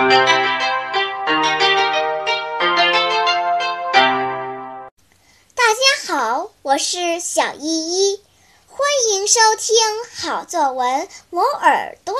[0.00, 0.06] 大
[5.74, 8.22] 家好，我是小依依，
[8.66, 8.78] 欢
[9.12, 9.76] 迎收听
[10.16, 12.14] 好作文磨耳朵。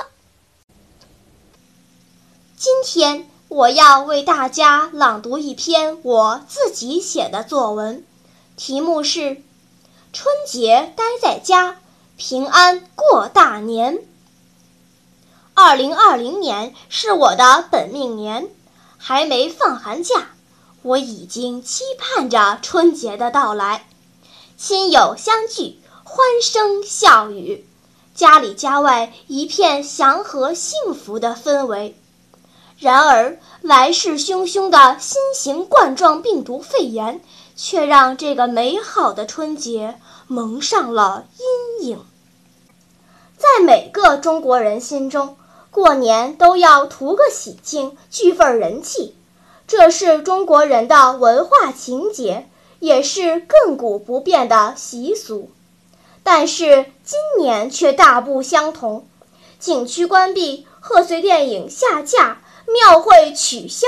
[2.58, 8.04] 今天我要为大家朗读一篇我自己写的作文，
[8.56, 9.20] 题目是
[10.12, 11.80] 《春节待在家，
[12.18, 13.94] 平安过大年》。
[15.62, 18.48] 二零二零年是我的本命年，
[18.96, 20.30] 还没放寒假，
[20.80, 23.86] 我已经期盼着春节的到来。
[24.56, 27.66] 亲友相聚，欢声笑语，
[28.14, 31.94] 家里家外一片祥和幸福的氛围。
[32.78, 37.20] 然而，来势汹汹的新型冠状病毒肺炎，
[37.54, 42.02] 却让这个美好的春节蒙上了阴影。
[43.36, 45.36] 在每个中国人心中，
[45.70, 49.14] 过年都要图个喜庆，聚份人气，
[49.68, 52.48] 这是中国人的文化情节，
[52.80, 55.50] 也是亘古不变的习俗。
[56.24, 59.06] 但是今年却大不相同，
[59.60, 63.86] 景区关闭，贺岁电影下架，庙会取消，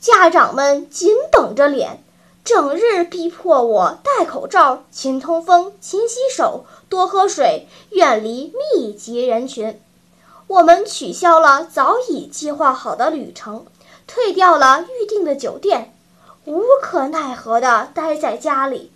[0.00, 2.02] 家长们紧绷着脸，
[2.44, 9.80] 整日逼迫我戴口罩、勤通风、勤洗手、多喝水、远离密集人群。
[10.48, 13.66] 我们取消了早已计划好的旅程，
[14.06, 15.94] 退掉了预定的酒店，
[16.46, 18.90] 无可奈何地待在家里。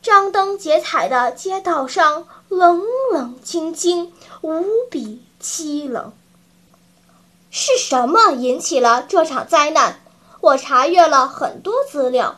[0.00, 6.12] 张灯结彩的街道上，冷冷清清，无比凄冷。
[7.50, 10.00] 是什么引起了这场灾难？
[10.40, 12.36] 我查阅了很多资料，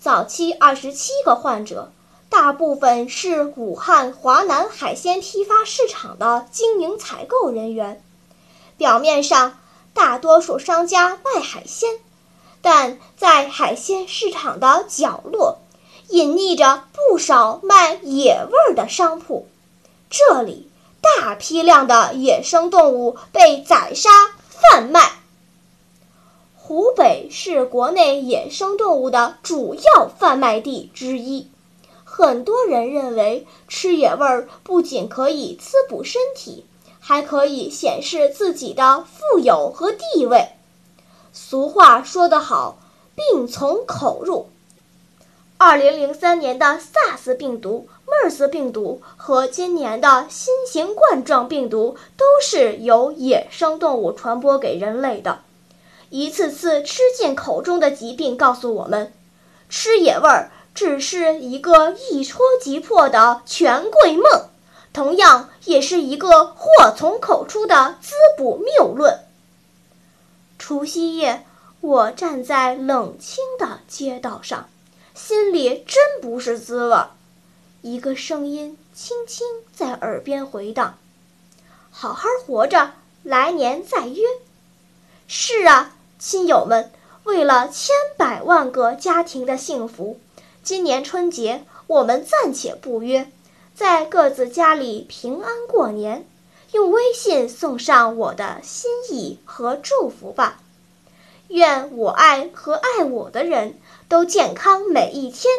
[0.00, 1.92] 早期二十七个患者。
[2.30, 8.02] 大部分是武汉华南海鲜批发市场的经营采购人员。
[8.76, 9.58] 表面上，
[9.94, 11.98] 大多数商家卖海鲜，
[12.60, 15.58] 但在海鲜市场的角落，
[16.08, 19.48] 隐匿着不少卖野味儿的商铺。
[20.10, 24.10] 这里大批量的野生动物被宰杀
[24.48, 25.12] 贩卖。
[26.56, 31.50] 湖北是国内野生动物的主要贩卖地之一。
[32.18, 36.64] 很多人认为吃野味儿不仅可以滋补身体，
[36.98, 40.48] 还可以显示自己的富有和地位。
[41.32, 42.80] 俗话说得好
[43.14, 44.48] ，“病从口入”。
[45.58, 55.42] 二零零三年的 SARS 病毒、MERS 病毒和今年的新型冠状病毒都是由野生动物传播给人类的。
[56.10, 59.12] 一次次吃进口中的疾病告诉我们，
[59.68, 60.50] 吃野味儿。
[60.74, 64.48] 只是一个一戳即破的权贵梦，
[64.92, 69.20] 同样也是一个祸从口出的滋补谬论。
[70.58, 71.44] 除夕夜，
[71.80, 74.68] 我站在冷清的街道上，
[75.14, 76.96] 心里真不是滋味。
[77.80, 80.98] 一个声音轻轻在耳边回荡
[81.90, 82.92] ：“好好活着，
[83.22, 84.22] 来年再约。”
[85.28, 86.90] 是啊，亲友们，
[87.24, 90.18] 为了千百万个家庭的幸福。
[90.68, 93.32] 今年春节，我们暂且不约，
[93.74, 96.28] 在各自家里平安过年，
[96.72, 100.60] 用微信送上我的心意和祝福吧。
[101.46, 103.80] 愿我爱和爱我的人
[104.10, 105.50] 都健康每一天，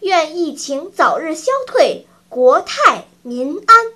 [0.00, 3.92] 愿疫情早日消退，国泰民安。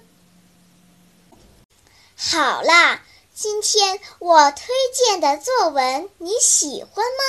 [2.15, 3.01] 好啦，
[3.33, 7.23] 今天我推荐的作文你喜欢吗？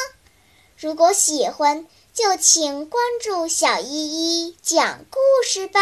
[0.76, 1.88] 如果喜欢。
[2.14, 5.80] 就请关注小依依讲故事吧。